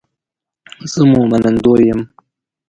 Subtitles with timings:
[0.91, 2.01] زه مو منندوی یم